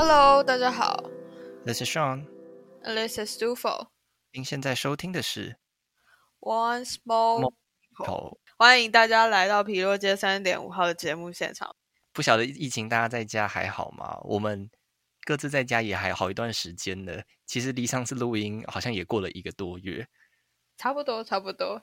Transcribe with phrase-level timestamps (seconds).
[0.00, 1.10] Hello，大家好
[1.64, 2.24] ，This is Sean。
[2.84, 3.88] ，This is Dufo。
[4.30, 5.56] 您现在收听的是
[6.38, 7.52] One small。
[8.56, 11.74] 欢迎大家来到皮洛街三点五号的节目现场。
[12.12, 14.20] 不晓得疫情大家在家还好吗？
[14.22, 14.70] 我们
[15.24, 17.24] 各自在家也还好一段时间了。
[17.44, 20.06] 其实离上次录音好像也过了一个多月，
[20.76, 21.82] 差不多，差不多。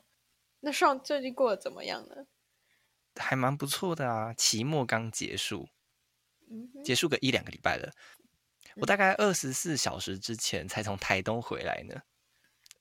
[0.62, 2.27] 那 Sean 最近过得怎么样呢？
[3.18, 4.34] 还蛮不错的啊。
[4.34, 5.68] 期末刚结束，
[6.84, 7.91] 结束个一两个礼拜了。
[8.76, 11.95] 我大概二十四小时之前才从台东回来呢。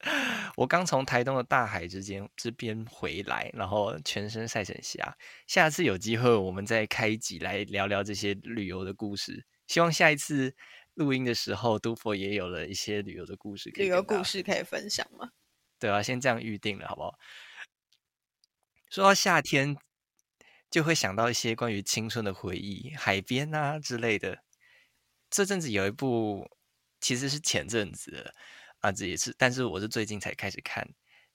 [0.56, 5.16] 我刚从台东的大海之间这边回来，然后全身晒成虾。
[5.46, 9.46] 下次有机会我们再开一集来聊聊这些旅游的故事。
[9.66, 10.54] 希望下一次
[10.94, 15.30] 录音的时候，杜佛也有了一些旅游的故事旅游故事可以分享吗？
[15.78, 17.18] 对啊，先这样预定了，好不好？
[18.90, 19.76] 说到夏天，
[20.74, 24.42] 就会想到一些关于青春的回忆，海边啊之类的。
[25.30, 26.50] 这阵子有一部，
[27.00, 28.34] 其实是前阵子
[28.80, 30.84] 啊，这也是，但是我是最近才开始看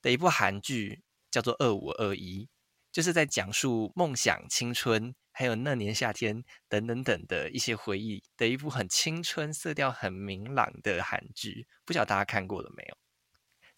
[0.02, 1.02] 的一部韩剧，
[1.32, 2.44] 叫做《二五二一》，
[2.92, 11.66] 就是在讲述梦想、青春，还有那年夏天等等等的一些回忆的一部很青春、色调很明朗的韩剧。
[11.86, 12.98] 不晓得大家看过了没有？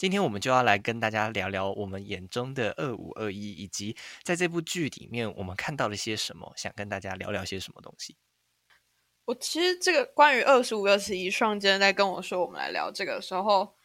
[0.02, 8.18] 今天我们就要来跟大家聊聊我们眼中的二五二一，以及在这部剧里面我们看到了些什么，想跟大家聊聊些什么东西。
[9.26, 13.76] 我其实这个关于二十五、二十一，上今天在跟我说我们来聊这个的时候，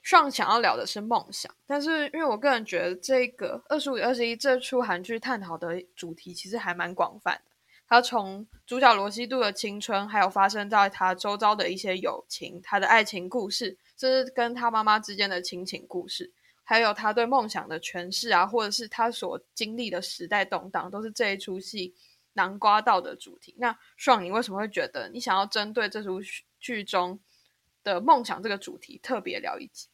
[0.00, 7.47] 上想要聊的是梦想，但是因为我个人觉得这个二十五、二十一这出韩剧探讨的主题其实还蛮广泛的。
[7.88, 16.30] 他从主角罗西度的青春，还有发生在他周遭的一些友情、他的爱情故事，甚至跟他妈妈之间的亲情故事，
[16.62, 21.94] 还有他对梦想的诠释啊，或者是他所经历的时代动荡，都是这一出戏
[22.34, 23.54] 囊括到的主题。
[23.56, 26.20] 那爽，你为什么会觉得你想要针对这出
[26.60, 27.18] 剧中
[27.82, 29.88] 的梦想这个主题特别聊一集？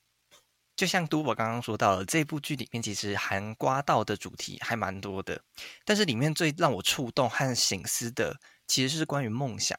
[0.76, 5.42] 就像都我刚刚说到的，这部剧里面其实含刮到的主题还蛮多的，
[5.84, 9.78] 但是里面最让我触动和醒思的，其实是关于梦想。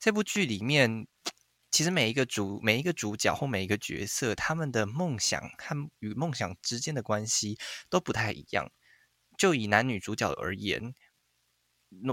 [0.00, 1.06] 这部剧里面，
[1.70, 7.56] 其实每一个主每一个主角或每一个角色，他们的梦想和与梦想之间的关系
[7.88, 8.70] 都不太一样。
[9.38, 10.92] 就以男女主角而言，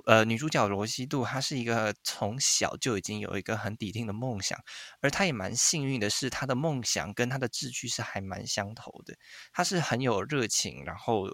[0.05, 4.59] 呃，女主角罗西度，她是一个从小就已经有一个很笃定的梦想，
[5.01, 9.15] 而她也蛮幸运的是，她的梦想跟她的志趣是还蛮相投的。
[9.53, 11.27] 她是很有热情，然后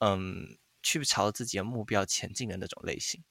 [0.00, 3.22] 嗯，去朝自己的目标前进的那种类型。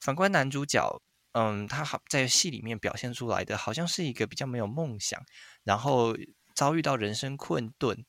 [0.00, 1.00] 反观男主角，
[1.32, 5.24] 嗯，他好在戏里面表现出来的，好像是一个比较没有梦想，
[5.64, 6.16] 然后
[6.54, 8.04] 遭遇到人生困顿，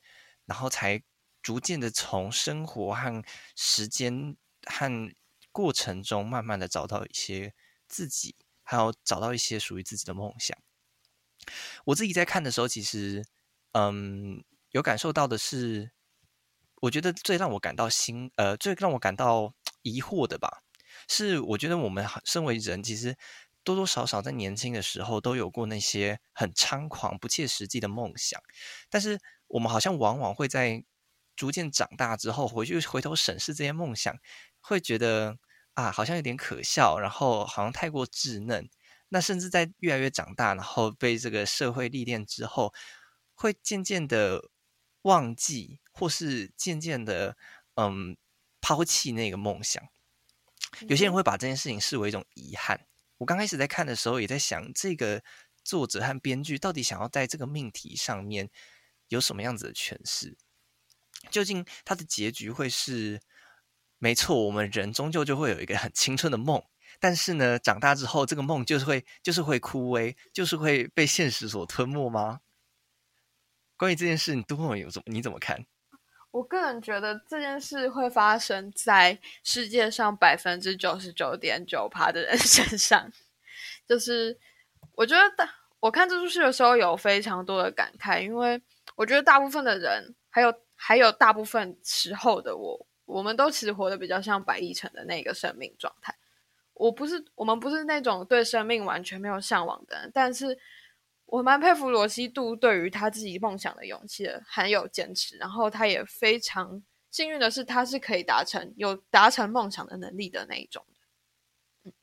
[0.46, 1.02] 然后才
[1.42, 3.24] 逐渐的从生活和
[3.56, 5.12] 时间和
[5.54, 7.54] 过程中，慢慢的找到一些
[7.88, 10.58] 自己，还有找到一些属于自己的梦想。
[11.86, 13.24] 我自己在看的时候，其实，
[13.74, 15.92] 嗯，有感受到的是，
[16.82, 19.54] 我觉得最让我感到心，呃，最让我感到
[19.84, 20.64] 疑惑的吧，
[21.08, 23.16] 是我觉得我们身为人，其实
[23.64, 28.42] 多多少少在年轻的时候都有过那些很猖狂、不切实际的梦想，
[28.90, 30.84] 但是我们好像往往会在
[31.36, 34.18] 逐渐长大之后，回去回头审视这些梦想。
[34.66, 35.38] 会觉得
[35.74, 38.70] 啊，好像有点可笑，然后好像太过稚嫩。
[39.10, 42.74] 那甚至在越来越长大，然后被这个社会历练之后，
[43.34, 44.50] 会渐渐的
[45.02, 47.38] 忘记，或是渐渐的
[47.76, 48.16] 嗯
[48.62, 49.84] 抛弃那个梦想。
[50.88, 52.88] 有些人会把这件事情视为一种遗憾。
[53.18, 55.22] 我刚开始在看的时候，也在想，这个
[55.64, 58.50] 作者和编剧到底想要在这个命题上面
[59.10, 60.38] 有什么样子的诠释？
[61.30, 63.22] 究竟他的结局会是？
[64.04, 66.62] 没错，我们人终究就会有一个很青春的梦，
[67.00, 72.42] 但是呢，长大之后，这个梦就是会，就是会枯萎，就是会被现实所吞没吗？
[73.78, 75.04] 关于这件事，你都会有怎么？
[75.06, 75.66] 你怎么看？
[76.32, 83.10] 我个人觉得这件事会发生在世界上百分之九十九点九趴的人 身上。
[83.88, 84.38] 就是
[84.96, 85.50] 我觉得大
[85.80, 88.62] 我看这出戏的时候有非常多的感慨，因为
[88.98, 92.86] 我觉得大部分的人，还有还有大部分时候的我。
[93.06, 96.16] 我们都其实活得比较像白亦辰的那个生命状态。
[96.74, 100.58] 我不是，我们不是那种对生命完全没有向往的人，但是
[101.26, 105.38] 我蛮佩服罗西度对于他自己梦想的勇气的，很有坚持。
[105.38, 110.84] 然后他也非常幸运的是，他是可以达成有达成梦想的能力的那一种。
[111.84, 111.94] 嗯，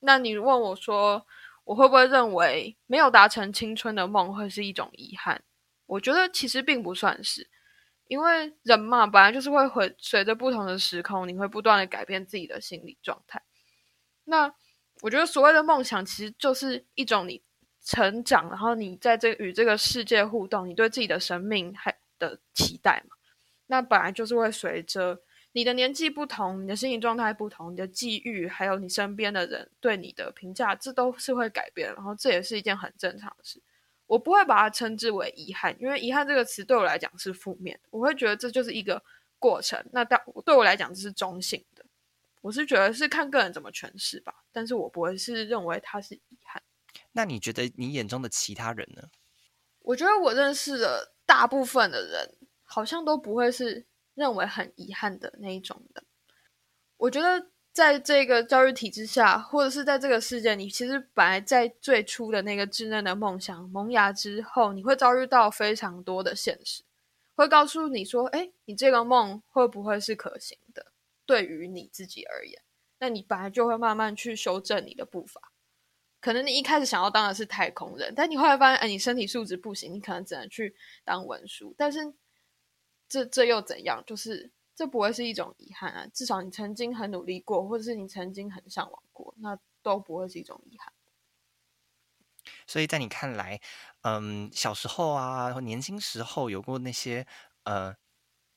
[0.00, 1.26] 那你问我说，
[1.64, 5.42] 我会不会认为没有达成青春的梦会是一种遗憾？
[5.86, 7.48] 我觉得其实并不算是。
[8.08, 13.40] 因为人嘛，本来就是会回随着不同的时空，你会不断的改变自己的心理状态。
[14.24, 14.52] 那
[15.02, 17.42] 我觉得所谓的梦想，其实就是一种你
[17.84, 23.16] 成长，然后你在这与这个世界互动，你对自己的生命还的期待嘛。
[23.66, 25.20] 那本来就是会随着
[25.52, 31.92] 你的年纪不同，你的心理状态不同，你的际遇，还有你身边的人对你的评价，这都是会改变。
[31.94, 33.62] 然后这也是一件很正常的事。
[34.08, 37.78] 我不会把它称之为遗憾，因为遗憾这个词对我来讲是负面。
[37.90, 39.00] 我会觉得这就是一个
[39.38, 39.78] 过程。
[39.92, 41.84] 那当对我来讲，这是中性的。
[42.40, 46.62] 我是觉得是看个人怎么诠释吧，但是我不会是认为它是遗憾。
[47.12, 49.08] 那你觉得你眼中的其他人呢？
[49.80, 56.02] 我觉得我认识的大部分的人，好像都不会是认为很遗憾的那一种的。
[56.96, 57.50] 我觉得。
[57.78, 66.82] 在这个教育体制下，或者是在这个世界，你其实本来在最初的那个稚嫩的梦想萌芽之后，你会遭遇到非常多的现实，
[67.36, 70.86] 会告诉你说：“哎，你这个梦会不会是可行的？
[71.24, 72.60] 对于你自己而言，
[72.98, 75.40] 那你本来就会慢慢去修正你的步伐。
[76.20, 80.74] 可能你一开始想要当的是太空人，但你后来发现，哎，你身体素质不行，你可能只能去
[81.04, 81.72] 当文书。
[81.78, 82.12] 但是
[83.08, 84.02] 这这又怎样？
[84.04, 84.50] 就是。
[84.78, 86.06] 这不会是一种遗憾啊！
[86.14, 90.92] 至少你曾经很努力过，或者是你曾经很向往过，那都不会是一种遗憾。
[92.64, 93.60] 所以在你看来，
[94.02, 97.26] 嗯，小时候啊，或年轻时候有过那些
[97.64, 97.96] 呃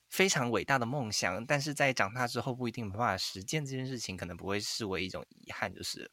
[0.10, 5.74] 非常伟大的梦想，但是在长大之后不一定没办法实践这件事情，可能不会视为一种遗憾。
[5.74, 6.12] 就是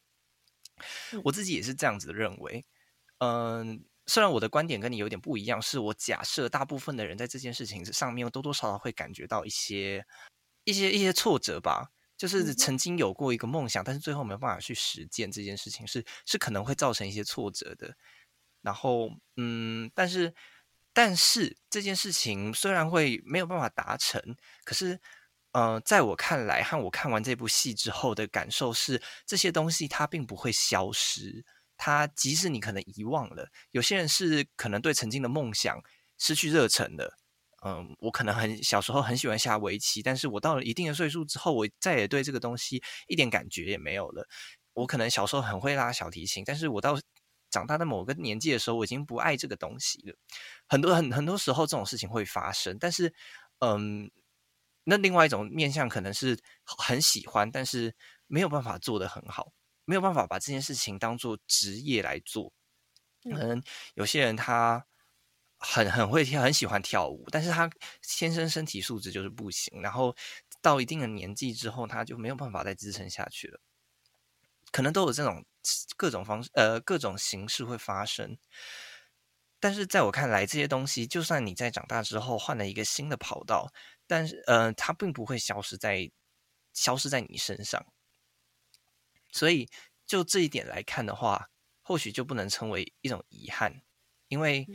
[1.23, 2.65] 我自己也是这样子认为，
[3.19, 3.85] 嗯。
[4.09, 10.05] 虽然我的观点跟你有点不一样，是我假设大部分的人在这件事情上面多多少少会感觉到一些、
[10.65, 11.91] 一些、一些挫折吧。
[12.17, 17.95] 就是曾经有过一个梦想，但是最后没办法去实践这件事情，是是可能会造成一些挫折的。
[18.61, 20.33] 然后，嗯，但是
[20.91, 24.21] 但是这件事情虽然会没有办法达成，
[24.65, 24.99] 可是，
[25.53, 31.45] 呃，在我看来，和我看完这部戏之后的感受是，这些东西它并不会消失。
[31.79, 35.81] 他即使你可能遗忘了，有些人是可能对曾经的梦想
[36.19, 37.17] 失去热忱的。
[37.65, 44.27] 嗯，我可能很小时候很喜欢下围棋，但是我到了一定的岁数之后，我再也对这个东西一点感觉也没有了。
[44.73, 46.97] 我可能小时候很会拉小提琴，但是我到
[47.49, 50.15] 长大的某个年纪的时候，我已经不爱这个东西了。
[50.67, 53.13] 很多很很多时候这种事情会发生，但是
[53.59, 54.09] 嗯，
[54.85, 57.93] 那另外一种面向可能是很喜欢，但是
[58.27, 59.51] 没有办法做得很好。
[59.89, 62.53] 没有办法把这件事情当做职业来做，
[63.23, 63.59] 可能
[63.95, 64.85] 有些人他
[65.57, 67.67] 很很会跳，很喜欢跳舞，但是他
[68.03, 70.15] 天生身体素质就是不行，然后
[70.61, 73.59] 到一定的年纪之后，他就没有办法再支撑下去了。
[74.71, 75.43] 可能都有这种
[75.97, 78.37] 各种方式，呃，各种形式会发生。
[79.59, 83.73] 但是在我看来，这些东西就算你在长大之后换了一个新的跑道，
[84.05, 86.11] 但是呃，它并不会消失在
[86.75, 87.83] 消失在你身上。
[89.31, 89.69] 所以，
[90.05, 91.49] 就这一点来看的话，
[91.81, 93.81] 或许就不能称为一种遗憾，
[94.27, 94.67] 因为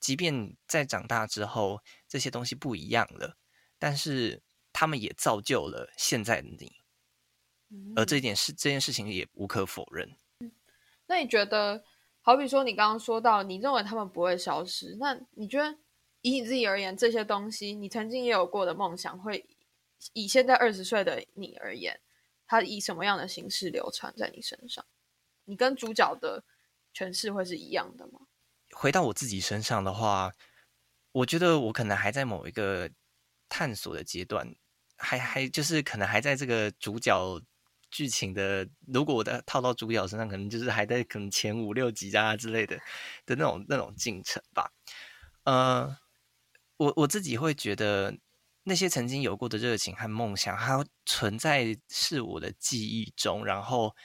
[0.00, 3.36] 即便在长大之后，这些东西不一样了，
[3.78, 4.42] 但是
[4.72, 6.72] 他们也造就了现在的你，
[7.94, 10.16] 而这一点是这件事情也无可否认。
[11.06, 11.84] 那你觉得，
[12.20, 15.78] 好比说你刚刚说到，你认为他们不会消失，那你觉得
[16.22, 19.46] 以你自己而言，这些东西你曾经也有过的梦想，会
[20.14, 22.00] 以现在二十岁的你而言？
[22.52, 24.84] 它以什么样的形式流传在你身上？
[25.46, 26.44] 你跟主角的
[26.94, 28.20] 诠释会是一样的吗？
[28.72, 30.30] 回到我自己身上的话，
[31.12, 32.90] 我觉得我可能还在某一个
[33.48, 34.54] 探索的阶段，
[34.98, 37.40] 还还就是可能还在这个主角
[37.90, 42.76] 剧情的，如果我的套到主角身上，可能就是还在可能前五六集啊之类的
[43.24, 44.70] 的那种那种进程吧。
[45.44, 45.96] 呃，
[46.76, 48.14] 我我自己会觉得。
[48.64, 53.96] 那些曾经有过的热情和梦想，它存在是我的记忆中，然后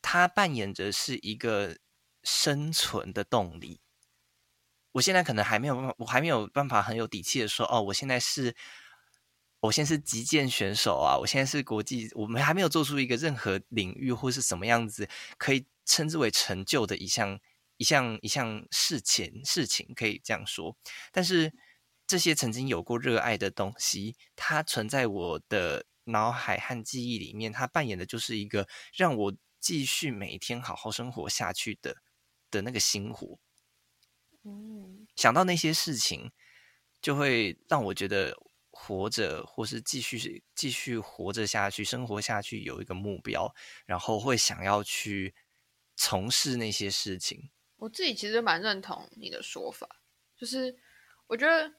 [0.00, 1.76] 它扮演着是一个
[2.22, 3.80] 生存的动力。
[4.92, 8.56] 我现在可能还没有，我还没有办法很有底气的说，哦，我现在是，
[9.60, 15.06] 我现在是击剑选手啊，我现在是国际，我们还没有做出一个任何领域或是什么样子
[15.36, 17.38] 可以称之为成就的一项
[17.76, 20.74] 一项一项事情事情，可以这样说，
[21.12, 21.52] 但是。
[22.06, 31.96] 这些曾经有过热爱的东西，它存在我的脑海和记忆里面，它扮演的就是一个让我继续每一天好好生活下去的
[32.48, 33.40] 的那个心火。
[34.44, 36.30] 嗯，想到那些事情，
[37.02, 38.36] 就会让我觉得
[38.70, 43.52] 活着，或是继续继续活着下去，生活下去有一个目标，
[43.84, 45.34] 然后会想要去
[45.96, 47.50] 从事那些事情。
[47.78, 49.88] 我自己其实蛮认同你的说法，
[50.36, 50.78] 就是
[51.26, 51.74] 我觉得。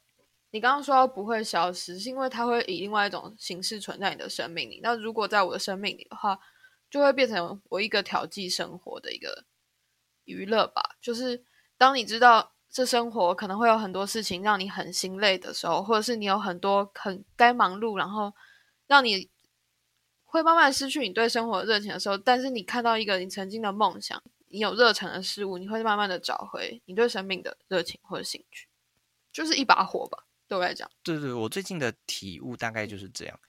[0.52, 4.80] 你刚刚说不会消失，是因为它会以另外一种形式存在你的生命里。
[4.82, 6.40] 那如果在我的生命里的话，
[6.90, 9.44] 就会变成我一个调剂生活的一个
[10.24, 10.96] 娱乐吧。
[11.02, 11.44] 就是
[11.78, 18.34] 当你知道这生活可能会有很多事情让你很心累的时候，或者是你有很多很该忙碌，然后
[18.88, 19.30] 让你
[20.24, 28.70] 会慢慢失去你对生活的热情的时候，但是你看到一个你曾经的梦想，你有热忱的事物，你会慢慢的找回你对生命的热情或者兴趣，
[29.34, 30.24] 就是一把火吧。
[30.48, 33.40] 对我来讲，对对，我最近的体悟大概就是这样。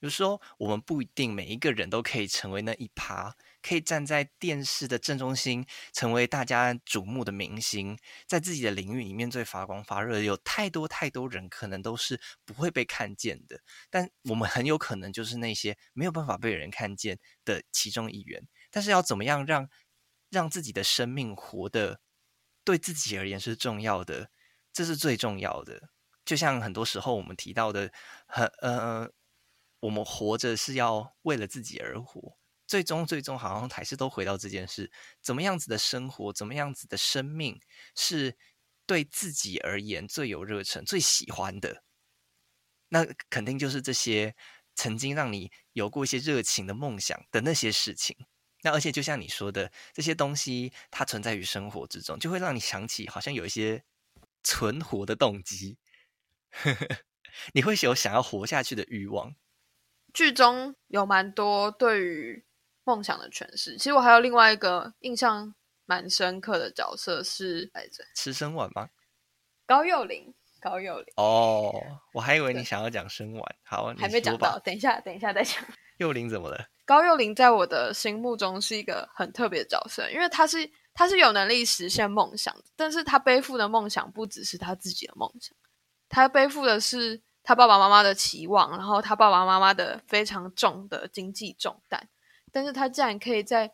[0.00, 10.20] 有时候我们不一定每一个人都可以成为那一趴，可以站在电视的正中心，成为大家瞩目的明星，在自己的领域里面最发光发热。
[10.20, 13.58] 有太多太多人可能都是不会被看见的，
[13.90, 18.46] 但我们很有可能就是那些没有办法被人看见的其中一员。
[18.70, 19.68] 但是要怎么样让
[20.30, 22.00] 让自己的生命活得
[22.64, 24.30] 对自己而言是重要的，
[24.72, 25.88] 这是最重要的。
[26.26, 27.90] 就像很多时候我们提到的，
[28.26, 29.10] 很呃。
[29.80, 34.90] 我们活着是要为了自己而活，最终最终好像还是都回到这件事：
[35.22, 37.60] 怎么样子的生活，怎么样子的生命，
[37.94, 38.36] 是
[38.86, 41.84] 对自己而言最有热忱、最喜欢的。
[42.88, 44.34] 那肯定就是这些
[44.74, 48.16] 曾经让你有过一些热情的梦想的那些事情。
[48.62, 53.84] 那而且就像你说的，这些东西它存在于生活之中，就会让你想起好像有一些
[54.42, 55.78] 存活的动机，
[57.52, 59.34] 你会有想要活下去的欲望。
[60.14, 62.44] 剧中有蛮多对于
[62.84, 63.76] 梦想的诠释。
[63.76, 68.88] 其实我还有另外一个印象蛮深刻的角色是来着吃生晚吗？
[69.66, 71.12] 高幼霖，高幼霖。
[71.16, 71.74] 哦，
[72.14, 73.56] 我还以为你想要讲生晚。
[73.62, 75.62] 好，还没讲到，等一下，等一下再讲。
[75.98, 76.66] 幼霖怎么了？
[76.84, 85.54] 高幼霖在我的心目中是一个很特别的角色，因为他是他是有能力实现梦想，但是他背负的梦想不只是他自己的梦想，
[86.16, 87.22] 他背负的是。
[87.48, 92.08] 他爸爸妈妈的期望，然后他爸爸妈妈的非常重的经济重担，
[92.50, 93.72] 但是他竟然可以在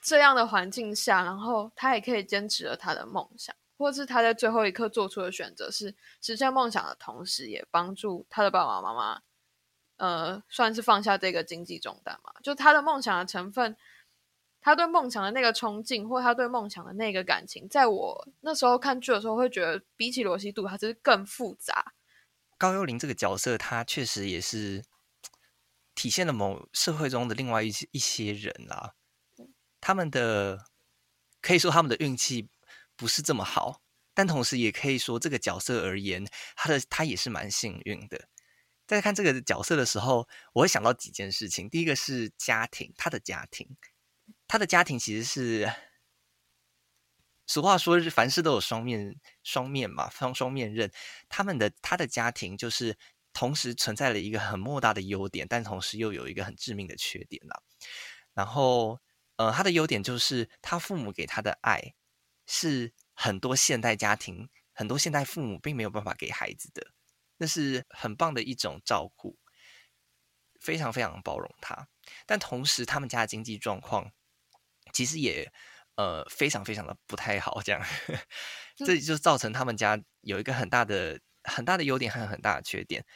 [0.00, 9.20] 这样的环境下，然后他也可以坚持了他的梦想，或是他在最后一刻做出的选择是实现梦想的同时，也帮助他的爸爸妈妈，
[9.98, 12.32] 呃，算是放下这个经济重担嘛？
[12.42, 13.76] 就他的梦想的成分，
[14.64, 21.92] 他对梦想的那个冲劲，或他对梦想的那个感情，在我那时候看剧的时候，会觉得比起罗西度，他是更复杂。
[22.56, 24.82] 高幽灵这个角色，他确实也是
[25.94, 28.94] 体现了某社会中的另外一些一些人啦。
[29.82, 30.64] 他们的
[31.42, 32.48] 可以说他们的运气
[32.96, 33.82] 不是这么好，
[34.14, 38.28] 但同时也可以说这个角色而言，他的他也是蛮幸运的。
[38.86, 41.68] 在看这个角色的时候，我会想到几件事情。
[41.68, 43.76] 第一个是家庭，他的家庭，
[44.46, 45.72] 他的家庭其实是。
[47.46, 50.90] 俗话说是凡事都有双面，双面嘛，双双面刃。
[51.28, 52.96] 他们的他的家庭就是
[53.34, 57.60] 同时存在了一个很莫大的优点，但同时又有一个很致命的缺点啦。
[58.32, 58.98] 然后，
[59.36, 61.94] 呃，他的优点就是他父母给他的爱
[62.46, 66.92] 是很多现代家庭、很多现代父母并没有办法给孩子的，
[67.36, 69.36] 那是很棒的一种照顾，
[70.58, 71.88] 非常非常包容他。
[72.24, 74.12] 但同时，他们家的经济状况
[74.94, 75.52] 其实也。
[75.96, 77.80] 呃，非常非常的不太好，这样，
[78.74, 83.06] 这就造成他们家有一个很大的、很大的优点和很大的缺点。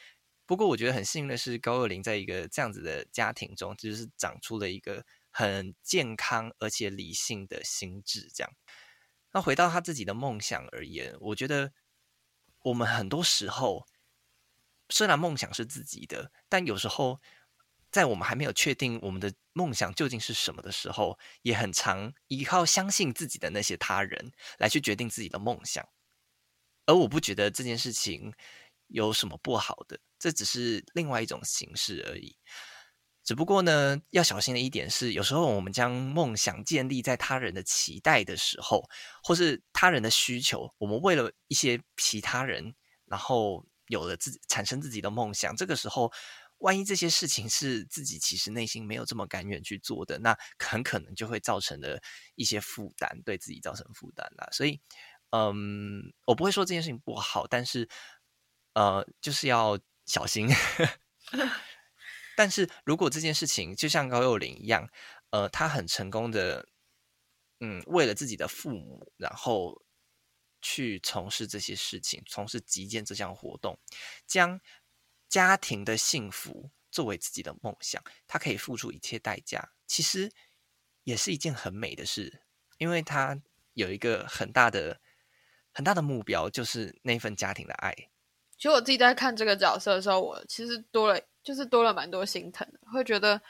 [0.45, 8.31] 不过，我觉得很幸运的是，高二零在一个这样子的家庭中，就是长出了一个很健康而且理性的心智。
[8.33, 8.53] 这样，
[9.33, 11.73] 那回到他自己的梦想而言，我觉得
[12.61, 13.85] 我们很多时候
[14.87, 17.19] 虽然梦想是自己的，但有时候。
[17.91, 25.83] 在我们还没有确定我们的梦想究竟是什么的时候，也很常依靠相信自己的那些他人来去决定自己的梦想。
[26.85, 28.31] 而我不觉得这件事情
[28.87, 32.37] 有什么不好的，这只是另外一种形式而已。
[33.23, 38.87] 只不过呢，要小心的一点是，有时候我们将梦想建立在他人的期待的时候，
[39.23, 46.11] 或是他人的需求，我们为了一些其他人，然后有了自己产生自己的梦想，这个时候。
[46.59, 52.01] 万一这些事情是自己其实内心没有这么甘愿去做的，那很可能就会造成的
[52.35, 54.47] 一些负担，对自己造成负担啦。
[54.51, 54.81] 所以，
[55.31, 57.87] 嗯，我不会说这件事情不好，但是，
[58.73, 60.49] 呃，就是要小心。
[62.35, 64.89] 但是如果这件事情就像高幼霖一样，
[65.29, 66.67] 呃，他很成功的，
[67.59, 69.81] 嗯，为了自己的父母，然后
[70.61, 73.79] 去从事这些事情，从事击剑这项活动，
[74.27, 74.59] 将。
[75.29, 80.31] 家庭的幸福作为自己的梦想，他可以付出一切代价，其实
[81.03, 82.41] 也是一件很美的事，
[82.79, 83.39] 因为他
[83.73, 84.99] 有一个很大的、
[85.71, 87.93] 很大的目标，就是那份家庭的爱。
[88.57, 93.41] 其实我自己在看这个角色的时候，我其实多了，就是多了蛮多心疼，会觉得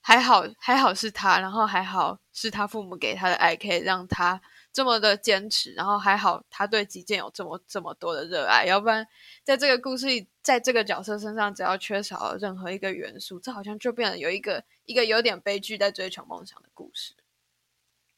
[0.00, 4.40] 还好还好是他，然后还好是他父母给他的爱，可以让他
[4.72, 9.06] 这么的坚持，然后还好他对击剑有这么这么多的热爱，要不然
[9.44, 17.16] 在这个故事里，在这个角色身上，只要缺少了任何一个元素，这好像就变得有一个一个有点悲剧在追求梦想的故事。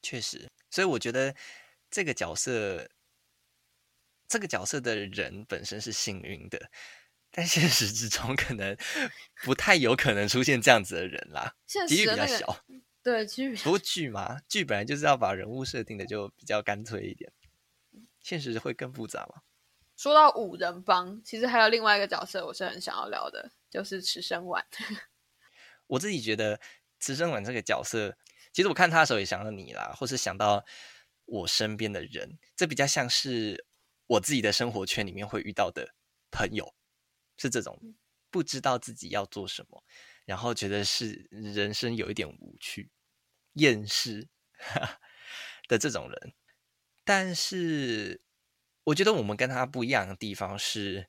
[0.03, 1.35] 确实，所以我觉得
[1.89, 2.87] 这个角色，
[4.27, 6.69] 这个角色的人本身是幸运的。
[7.31, 8.77] 但现实之中，可能
[9.43, 12.63] 不太有可能出现这样子的人啦，几率比较小。
[13.01, 13.55] 对，几率。
[13.55, 17.33] 不过剧嘛，剧本来就是要把人物设定的就比较干脆一点，
[18.21, 19.41] 现实会更复杂嘛。
[19.99, 24.65] 说到五人帮，其实还有另外一个角色，我是很想要聊的，就是池生丸。
[25.87, 26.57] 我自己觉得
[27.01, 28.17] 池生丸这个角色，
[28.53, 30.65] 其实我看他的时候也想到你啦，或是想到
[31.25, 33.65] 我身边的人，这比较像是
[34.07, 35.93] 我自己的生活圈里面会遇到的
[36.31, 36.73] 朋友。
[37.35, 37.77] 是这种
[38.31, 39.83] 不知道自己要做什么，
[40.23, 42.89] 然后觉得是人生有一点无趣、
[43.55, 44.29] 厌世
[45.67, 46.33] 的这种人。
[47.03, 48.21] 但是，
[48.89, 51.07] 我觉得我们跟他不一样的地方是，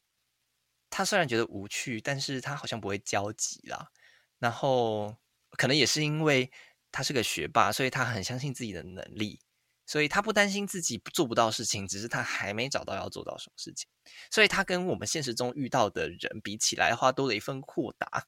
[0.90, 3.90] 他虽然觉得无趣，但是他好像不会焦急啦。
[4.38, 5.16] 然后，
[5.52, 6.50] 可能也是因为
[6.92, 9.40] 他是个学霸，所以他很相信自己的能力。
[9.86, 13.88] 所以他不担心自己做不到事情，只是他还没找到要做到什么事情。
[14.30, 18.26] 所以他跟我们现实中遇到的人比起来的话，多了一份豁达。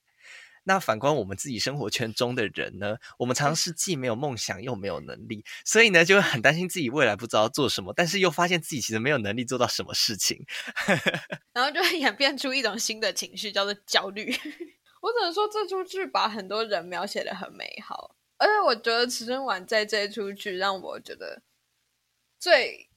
[0.64, 10.44] 那反观我们自己生活圈中的人呢，我们常常是既没有梦想又没有能力，所以呢就会很担心自己未来不知道做什么，但是又发现自己其实没有能力做到什么事情，
[11.52, 14.30] 然后就会演变出一种新的情绪，叫做焦虑。
[15.02, 21.42] 我只能说这出剧把很多人描写的很美好，而且我觉得池春婉在这出剧让我觉得。
[22.38, 22.88] 最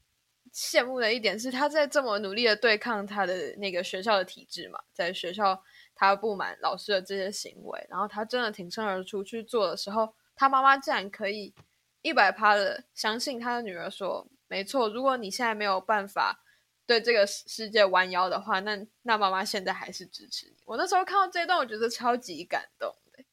[0.52, 5.64] 羡慕的一点是，他在这么努力的对抗他的那个学校的体制嘛，在学校
[5.96, 11.54] 他不满老师的这些行为，然后他真的挺身而出去做的时候，他妈妈竟然可以
[12.02, 16.44] 一百趴的相信他的女儿说：“没错，如果你现在没有办法
[16.86, 23.24] 对这个世界弯腰的话，那那妈妈现在还是支持你。”我那时候看到这段，我觉得超级感动的。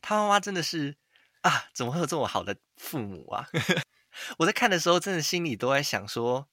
[0.00, 0.96] 他妈妈真的是
[1.40, 3.48] 啊，怎么会有这么好的父母啊？
[4.38, 6.48] 我在看的时候，真的心里都在想说，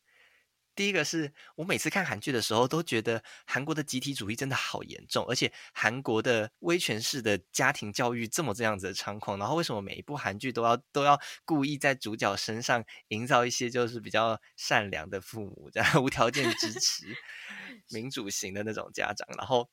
[0.75, 17.15] 第一个是我每次看韩剧的时候，都觉得韩国的集体主义真的好严重，而且韩国的威权式的家庭教育这么这样子的猖狂，然后为什么每一部韩剧都要都要故意在主角身上营造一些就是比较善良的父母，这样无条件支持
[17.89, 19.69] 民主型的那种家长，然后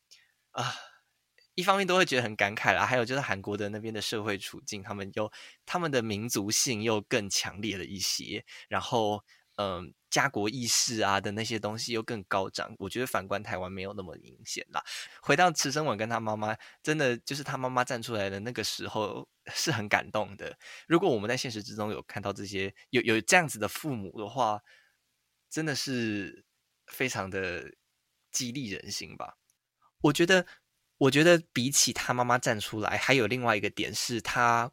[0.52, 0.74] 啊。
[1.54, 5.28] 一方面都会觉得很感慨啦，还有就是韩国的那边的社会处境，他们又
[5.66, 9.24] 他们的民族性又更强烈了一些，然后
[9.58, 12.74] 嗯，家国意识啊的那些东西又更高涨。
[12.78, 14.82] 我觉得反观台湾没有那么明显啦。
[15.20, 20.56] 回到池生文跟他妈妈，真的就是他妈妈站出来的那个时候 是很感动的。
[20.86, 24.60] 如果我们在现实之中有看到这些有有这样子的父母的话，
[25.50, 26.44] 真的是
[26.86, 27.72] 非常的
[28.30, 29.36] 激励人心吧。
[30.00, 30.46] 我觉得。
[31.00, 34.72] 我觉得比起他妈妈站出来，还有另外一个点是他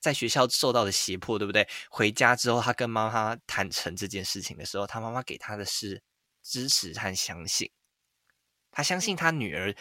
[0.00, 1.68] 在学校受到的胁迫，对不对？
[1.90, 6.02] 回家之后，他跟妈妈坦诚这件事情的时候，他妈妈给他的是
[6.42, 7.70] 支持和相信。
[8.70, 9.74] 他相信他女儿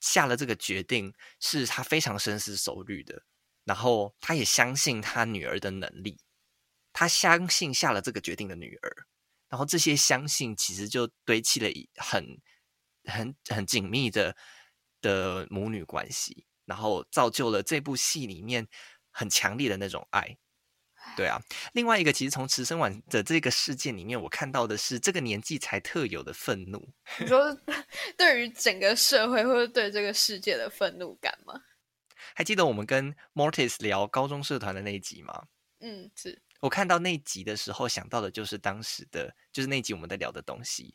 [0.00, 3.22] 下了这个决定是他非常深思熟虑的，
[3.64, 6.18] 然后他也相信他女儿的能力。
[6.92, 9.06] 他相信下了这个决定的女儿，
[9.48, 12.40] 然后这些相信其实就堆砌了很
[13.04, 14.36] 很很紧密的。
[15.04, 18.64] 的母女关系，然后造就了这部戏里面
[19.12, 20.36] 很强烈的那种爱，
[21.16, 21.40] 对啊。
[21.74, 26.92] 另外一个，其实从池生晚的这个事件里面，我看到的是这个年纪才特有的愤怒。
[27.20, 27.56] 你说
[28.18, 31.54] 对于整个社会或者对这个世界的愤怒感吗？
[32.34, 35.44] 还记得我们跟 Mortis 聊高中社团的那一集吗？
[35.80, 40.94] 嗯，是我看到那集的时候想到的就是当时的，就是那集我们在聊的东西。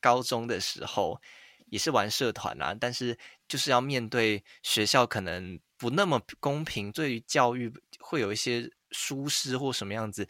[0.00, 1.20] 高中的时候。
[1.68, 3.18] 也是玩社团啊，但是
[3.48, 7.70] 就是要面对学校可能不那么公平，对于教育
[8.00, 10.26] 会有一些疏失或什么样子，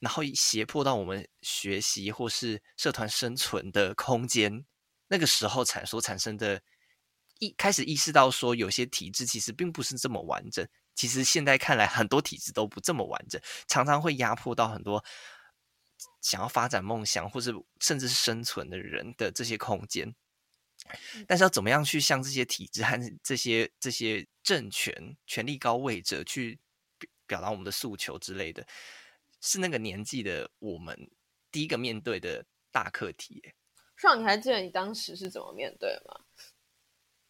[0.00, 4.64] 然后胁迫到我们学习或是社团生存的空间。
[5.06, 6.60] 那个时候产所产生的，
[7.38, 10.66] 一开始意识到说，有些体制其实并不是这么完整。
[10.96, 15.04] 其实现在看来，很多体制都不这么完整，常常会压迫到很多
[16.20, 20.12] 想要发展梦想或是甚至是生存的人的这些空间。
[21.26, 26.58] 但是要怎么样去向这些体制和这些这些政权、权力高位者去
[27.26, 28.66] 表达我们的诉求之类的，
[29.40, 31.10] 是那个年纪的我们
[31.50, 33.54] 第一个面对的大课题。
[33.96, 36.20] 上，你还记得你当时是怎么面对吗？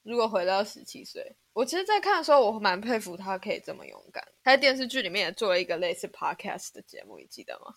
[0.02, 4.24] 如果回到十七岁，我其实，在看的时候，我蛮佩服他可以这么勇敢。
[4.42, 7.74] 他在电视剧里面也做了一个类似 podcast 的节目，你记得吗？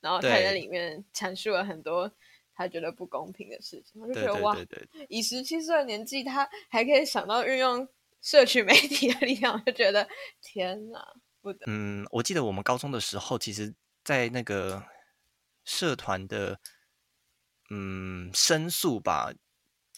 [0.00, 2.10] 然后他在里面阐述了很多
[2.56, 4.56] 他觉得不公平的事情，我就觉得哇，
[5.08, 7.86] 以十七岁的年纪，他还可以想到运用
[8.22, 10.08] 社区媒体的力量，我就觉得
[10.40, 11.06] 天哪，
[11.42, 11.66] 不得。
[11.66, 14.82] 嗯，我记得我们高中的时候，其实，在那个
[15.64, 16.58] 社团的
[17.68, 19.30] 嗯申诉吧，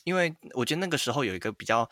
[0.02, 1.88] 因为我觉得那个时候有一个比较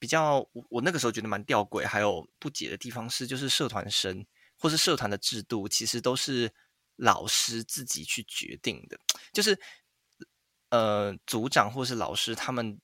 [0.00, 4.26] 比较，我那个时候觉得蛮吊诡，还有不解的地方是，就是社团生
[4.58, 6.52] 或是社团的制度，其实都是。
[7.00, 8.98] 老师自己去决定的，
[9.32, 9.56] 就是
[10.70, 12.80] 呃，组长或是老师他们，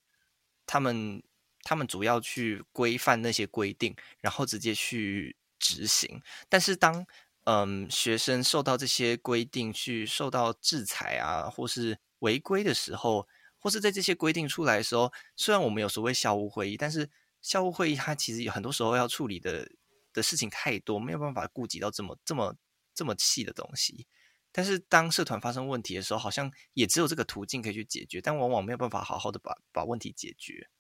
[0.66, 1.23] 他们，
[1.62, 6.20] 他们主要去规范那些规定，然后直接去执行。
[6.49, 7.07] 但是当
[7.44, 17.11] 嗯学生受到这些规定去受到制裁啊，或是违规的时候，或是在这些规定出来的时候，虽然我们有所谓校务会议，但是
[17.42, 19.68] 校务会议它其实有很多时候要处理的
[20.12, 22.57] 的事情太多，没有办法顾及到这么这么。
[22.97, 24.07] 这么细的东西，
[24.56, 30.70] 但是当社团发生问题的时候，好像也只有这个途径可以去解决，但往往没有办法好好的把把问题解决，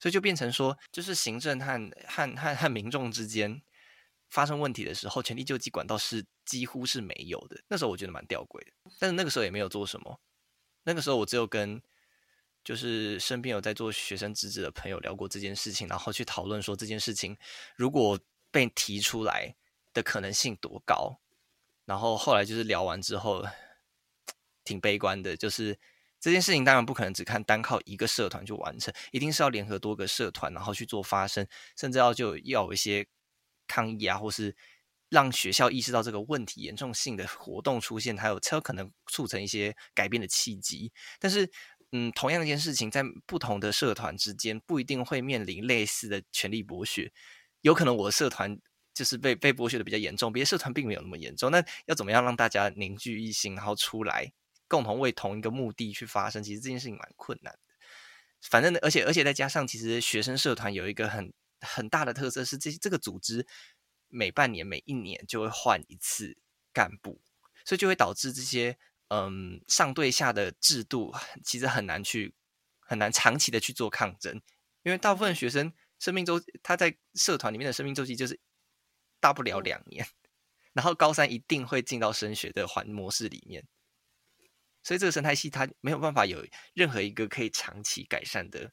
[0.00, 3.62] 所以就变成说，就是行政和和和和民众之间
[4.28, 7.62] 发生问题的时候，全力救济管道是几乎是没有的。
[7.68, 10.20] 那时候我觉得蛮吊诡的，但是那个时候也没有做什么。
[10.82, 11.80] 那个时候我只有跟
[12.64, 17.38] 就是身边有在做学生资质的朋友聊过这件事情，然后去讨论说这件事情
[17.76, 18.18] 如果
[18.50, 19.54] 被提出来
[19.92, 21.20] 的可能性多高。
[21.84, 23.44] 然后后来就是聊完之后，
[24.64, 25.36] 挺悲观的。
[25.36, 25.78] 就是
[26.20, 33.06] 这件事情当然不可能只看单靠一个社团就完成，一定是要联合多个社团，然后去做发声，甚至要就要有一些
[33.66, 34.54] 抗议啊，或是
[35.08, 40.92] 让学校意识到这个问题严重性的活动出现，还有才有可能促成一些改变的契机。
[41.18, 41.50] 但是，
[41.90, 47.12] 嗯，同样一件事情在不同的社团之间不一定会面临类似的权力剥削，
[47.62, 48.58] 有可能我社团。
[48.94, 51.50] 就是被被剥削的比较严重，别的社团并没有那么严重。
[51.50, 54.30] 那要怎么样让大家凝聚一心，然后出来
[54.68, 56.42] 共同为同一个目的去发声？
[56.42, 57.58] 其实这件事情蛮困难的。
[58.50, 63.46] 反正而且而且再加上，其实学生社团有一个很很大的特色是，这这个组织
[64.08, 66.36] 每半年每一年就会换一次
[66.72, 67.20] 干部，
[67.64, 68.76] 所以就会导致这些
[69.08, 72.34] 嗯上对下的制度其实很难去
[72.80, 74.40] 很难长期的去做抗争，
[74.82, 78.38] 因为大部分学生生命周期他在社团里面的生命周期就是。
[79.22, 80.04] 大不了两年，
[80.72, 83.64] 然后高三一定会进到升学的环模式里面，
[84.82, 88.72] 所以这个生态系它没有办法有任何一个可以长期改善的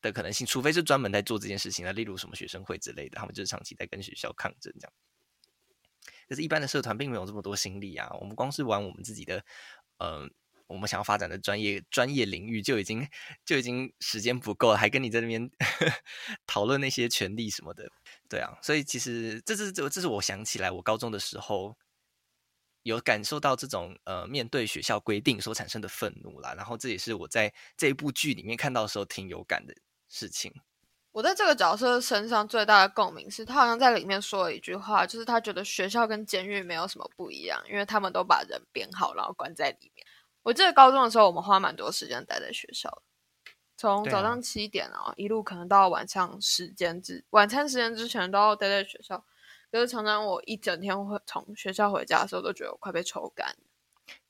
[0.00, 4.92] 的可能性，除非是专门在做这件事情的，例如什么学生会之类的，他们就是长期在跟学校抗争这样。
[6.28, 9.44] 可是，一般的社团并没有这么多心力啊，我们光是玩我们自己的，
[9.98, 10.32] 嗯。
[10.68, 13.06] 我们想要发展的专业专业领域就已经
[13.44, 15.50] 就已经时间不够了，还跟你在那边
[16.46, 17.90] 讨论那些权利什么的，
[18.32, 21.76] 对啊，所以其实这是这这是我想起来我高中的时候
[22.82, 29.74] 有感受到这种呃面对学校规定所产生的愤怒啦，然后这也是我在这一部剧里面看到的时候挺有感的
[30.08, 30.50] 事情。
[31.10, 40.06] 我在这个角色身上最大的共鸣是他好像在里面说了一句话，就是他觉得学校跟监狱没有什么不一样，因为他们都把人编好，然后关在里面。
[40.42, 43.02] 我记得高中的时候，我们花蛮多时间待在学校，
[43.76, 49.24] 从早上七点啊，一路可能到晚上时间之晚餐时间之前都要待在学校。
[49.70, 53.56] 可是常常我一整天会从学校回家的时候，都觉得我快被抽干。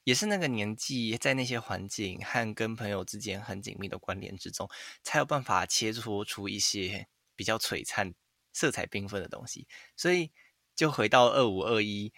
[0.04, 4.68] 也是那个年纪，在那些环境和跟朋友之间很紧密的关联之中，
[5.02, 8.14] 才有办法切磋出一些比较璀璨、
[8.52, 9.66] 色彩缤纷的东西。
[9.96, 10.30] 所以，
[10.74, 12.12] 就回到二五二一。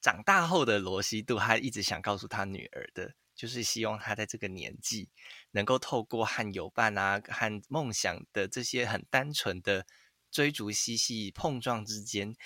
[0.00, 5.08] 长大后的罗西度，他一直想告诉他女儿的，就是希望他在这个年纪，
[5.52, 9.86] 能够透过和友伴啊、和梦想的这些很单纯的
[10.30, 12.36] 追逐嬉戏碰撞之间，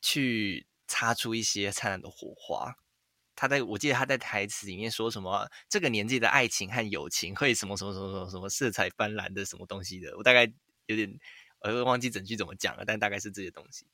[0.00, 2.76] 去擦出一些灿烂的火花。
[3.34, 10.44] 他在我记得他在台词里面说什么，这个年纪的爱情和友情会什么什么什么什么什么色彩斑斓的什么东西的，我大概
[10.86, 11.18] 有点
[11.62, 13.88] 我忘记整句怎么讲了，但大概是这些东西。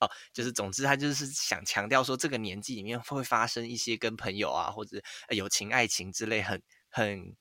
[0.00, 7.36] 哦，就是总之，他就是想强调说，这个年纪里面会发生一些跟朋友啊，或者友情、爱情之类很、很、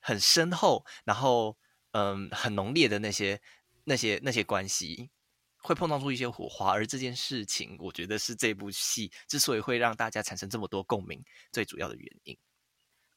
[0.00, 1.56] 很深厚，然后
[1.92, 3.40] 嗯，很浓烈的那些、
[3.84, 5.10] 那些、那些关系，
[5.58, 6.72] 会碰撞出一些火花。
[6.72, 12.36] 而这件事情，我觉得是这部戏之所以会让大家产生这么多共鸣，最主要的原因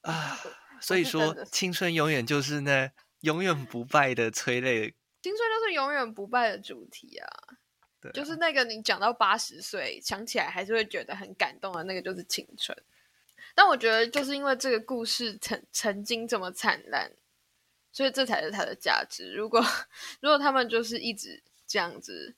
[0.01, 0.37] 啊。
[0.81, 7.27] 所以 说，青春永远就是那永远不败的催泪，青春就是永远不败的主题啊。
[8.11, 12.77] 就是那个你讲到八十岁，想起来还是会觉得很感动的那个，就是青春。
[13.53, 17.11] 但我觉得，就是因为这个故事曾曾经这么灿烂，
[17.91, 19.33] 所以这才是它的价值。
[19.33, 19.63] 如果
[20.19, 22.35] 如果他们就是一直这样子，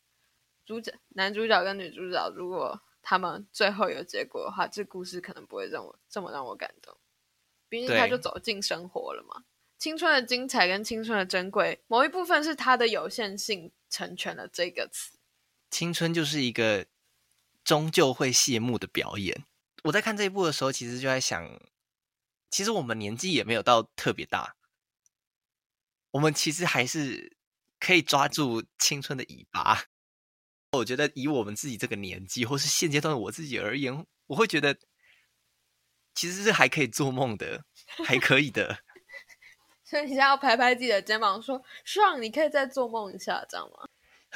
[0.66, 6.96] 主角男主角跟女主角，如果他们最后有结果的话，这故事可能不会让我这么让我感动。
[7.70, 9.44] 毕竟他就走进生活了嘛。
[9.78, 15.17] 青春的精彩跟青春的珍贵，某一部分是它的有限性成全了这个词。
[15.70, 16.86] 青春就是一个
[17.64, 19.46] 终究会谢幕的表演。
[19.84, 21.60] 我在看这一部的时候，其实就在想，
[22.50, 24.56] 其实我们年纪也没有到特别大。
[26.12, 27.38] 我们其实还是
[27.80, 29.84] 可以抓住青春的尾巴。
[30.72, 34.78] 我觉得以我们自己这个年纪，或是现阶段的我自己而言，我会觉得
[36.14, 37.64] 其实是还可以做梦的，
[38.06, 38.80] 还可以的。
[39.86, 43.88] 所以你现在要拍拍自己的肩膀，说：“爽，你可以再做梦一下，这样吗？”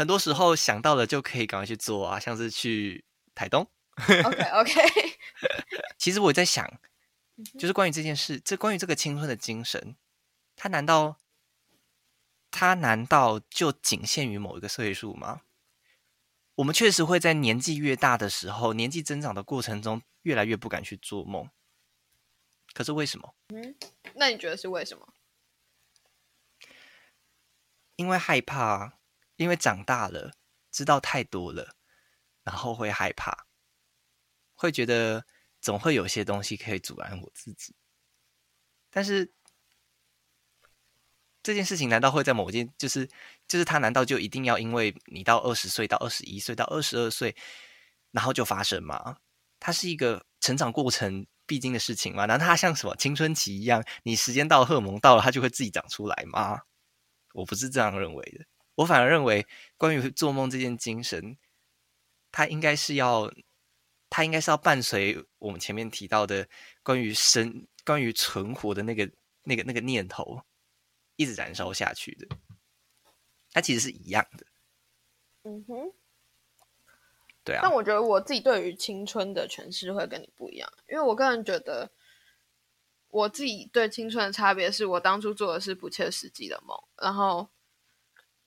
[0.02, 3.70] 很多时候想到了就可以赶快去做啊，像是去台东。
[4.26, 4.82] OK OK。
[6.00, 6.82] 其实我在想，
[7.60, 9.96] 就是关于这件事，这关于这个青春的精神，
[10.56, 11.20] 它难道？
[12.50, 15.44] 它难道就仅限于某一个岁数吗？
[16.56, 21.48] 我们确实会在年纪越大的时候，年纪增长的过程中，越来越不敢去做梦。
[22.74, 23.36] 可是为什么？
[23.50, 23.76] 嗯，
[24.16, 25.14] 那你觉得是为什么？
[27.98, 28.98] 因为害怕，
[29.42, 30.34] 因为长大了，
[30.72, 31.76] 知道太多了，
[32.44, 33.46] 然后会害怕，
[34.54, 35.26] 会觉得
[35.60, 37.76] 总会有些东西可以阻拦我自己，
[38.90, 39.34] 但是。
[41.44, 43.10] 这件事情难道会在某件就是
[43.48, 47.36] 就是他难道就一定要因为你到二十岁到二十一岁到二十二岁，
[48.12, 49.18] 然后就发生吗？
[49.60, 52.28] 它是一个成长过程必经的事情吗？
[52.28, 56.62] 难道它像什么青春期一样，你时间到荷尔蒙到了，它就会自己长出来吗？
[57.34, 61.38] 我不是这样认为的，我反而认为关于做梦这件精神，
[62.32, 63.32] 它应该是要，
[64.10, 66.48] 它应该是要伴随我们前面提到的
[66.84, 69.10] 关于生、关于存活的那个、
[69.44, 70.42] 那个、那个念头。
[71.18, 72.28] 一直燃烧下去的，
[73.52, 74.46] 它其实是一样的。
[75.44, 75.94] 嗯哼，
[77.44, 77.60] 对啊。
[77.62, 81.92] 但我觉得我自己对于青春的诠释会跟你不一样，因为我个人觉得，
[83.10, 87.48] 我自己对青春的差别是我当初做的是不切实际的梦，然后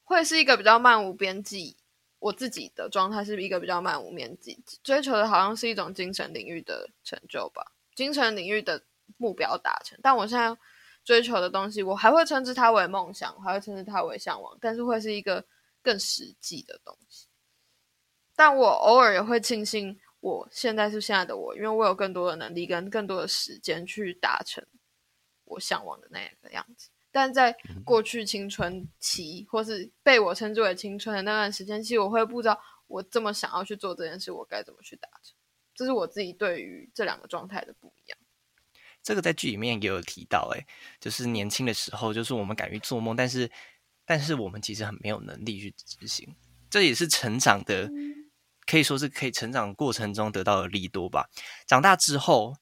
[0.05, 1.77] 会是一个比较漫无边际。
[2.21, 8.83] 我自己的状态是一个比较漫无边际，追求的好像是一种精神领域的成就吧，精神领域的
[9.17, 9.99] 目标达成。
[10.03, 10.57] 但我现在。
[11.05, 15.45] 追求的东西，我还会称之它为梦想，还会称之它为向往，但是会是一个
[15.83, 17.27] 更实际的东西。
[18.35, 24.67] 但我偶尔也会庆幸，我现在是现在的我，因为我有更多的能力跟更多的时间去达成
[25.45, 26.89] 我向往的那个样子。
[27.15, 35.33] 但在过去青春期，或是被我称之为青春的那段时间，其实我会不知道我这么想要去做这件事，我该怎么去达成。
[35.77, 38.19] 这是我自己对于这两个状态的不一样。
[39.01, 40.67] 这个在剧里面也有提到，哎，
[40.99, 43.49] 就是年轻的时候，就是我们敢于做梦，但是，
[44.05, 46.35] 但是我们其实很没有能力去执行。
[46.69, 47.89] 这也是成长的，
[48.67, 51.31] 可以说是可以成长过程中得到的利多吧。
[51.65, 52.57] 长大之后，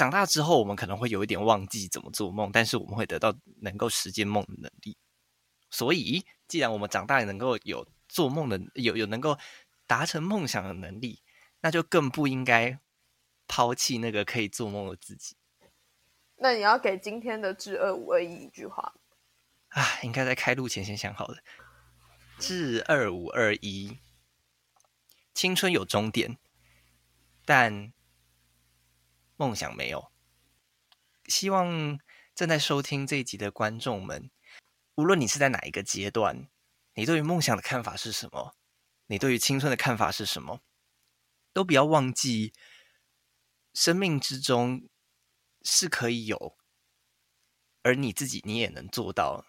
[0.00, 4.96] 长大之后，我们可能会有一点忘记怎么做梦，但是我们会得到能够实现梦的能力。
[5.70, 9.36] 所以，既然我们长大能够有做梦的，有有能够
[9.86, 11.22] 达成梦想的能力，
[11.60, 12.80] 那就更不应该。
[13.52, 15.36] 抛弃那个可以做梦的自己。
[16.36, 18.94] 那你要给今天的至二五二一一句话
[19.70, 19.84] 啊？
[20.04, 21.42] 应该在开录前先想好的。
[22.38, 23.98] 至二五二一，
[25.34, 26.38] 青春有终点，
[27.44, 27.92] 但
[29.40, 30.12] 梦想没有。
[31.24, 31.98] 希望
[32.34, 34.30] 正在收听这一集的观众们，
[34.96, 36.50] 无论你是在哪一个阶段，
[36.92, 38.54] 你对于梦想的看法是什么？
[39.06, 40.60] 你对于青春的看法是什么？
[41.54, 42.52] 都不要忘记。
[43.72, 44.90] 生命之中
[45.62, 46.58] 是可以有，
[47.82, 49.46] 而你自己你也能做到，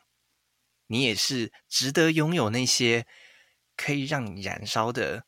[0.87, 3.05] 你也是值得拥有那些
[3.75, 5.25] 可以让你燃烧的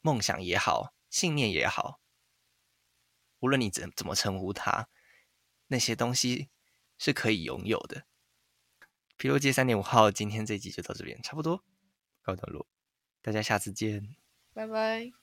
[0.00, 2.00] 梦想也好，信念也好，
[3.44, 4.88] 无论你怎怎么称呼他，
[5.66, 6.48] 那些东西
[6.96, 8.06] 是可以拥有的。
[9.18, 11.62] 皮洛街三点五号，今天这集就到这边，差不多
[12.22, 12.66] 告段落，
[13.20, 14.16] 大家下次见，
[14.54, 15.14] 拜拜。